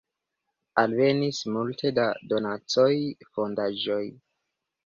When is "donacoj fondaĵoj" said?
2.33-4.03